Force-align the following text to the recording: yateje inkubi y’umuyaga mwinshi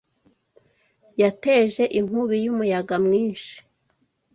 yateje 1.21 1.83
inkubi 1.99 2.35
y’umuyaga 2.45 2.95
mwinshi 3.05 3.55